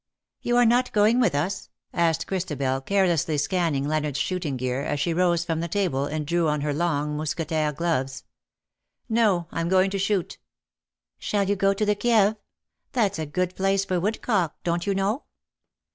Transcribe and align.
'^ 0.01 0.03
You 0.41 0.57
are 0.57 0.65
not 0.65 0.91
going 0.93 1.19
with 1.19 1.35
us 1.35 1.67
?'^ 1.35 1.67
asked 1.93 2.25
Christabel, 2.25 2.81
carelessly 2.81 3.37
scanning 3.37 3.85
Leonardos 3.87 4.17
shooting 4.17 4.57
gear, 4.57 4.81
as 4.83 4.99
she 4.99 5.13
rose 5.13 5.45
from 5.45 5.59
the 5.59 5.67
table 5.67 6.05
and 6.07 6.25
drew 6.25 6.47
on 6.47 6.61
her 6.61 6.73
long 6.73 7.15
mous 7.15 7.35
quetaire 7.35 7.71
gloves. 7.71 8.23
^^No— 9.11 9.47
I^m 9.51 9.69
going 9.69 9.91
to 9.91 9.99
shoot.^^" 9.99 10.37
Shall 11.23 11.43
you 11.43 11.55
go 11.55 11.75
to 11.75 11.85
the 11.85 11.93
Kieve? 11.95 12.35
That^s 12.93 13.19
a 13.19 13.27
good 13.27 13.55
place 13.55 13.85
for 13.85 13.99
woodcock, 13.99 14.55
don^t 14.63 14.87
you 14.87 14.95
know 14.95 15.25